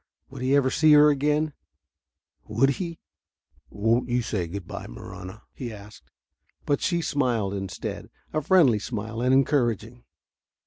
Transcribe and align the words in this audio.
Would 0.31 0.41
he 0.41 0.55
ever 0.55 0.71
see 0.71 0.93
her 0.93 1.11
again... 1.11 1.53
would 2.47 2.71
he? 2.71 2.97
"Won't 3.69 4.09
you 4.09 4.23
say 4.23 4.47
good 4.47 4.67
by, 4.67 4.87
Marahna?" 4.87 5.43
he 5.53 5.71
asked. 5.71 6.09
But 6.65 6.81
she 6.81 7.03
smiled, 7.03 7.53
instead 7.53 8.09
a 8.33 8.41
friendly 8.41 8.79
smile, 8.79 9.21
and 9.21 9.31
encouraging. 9.31 10.03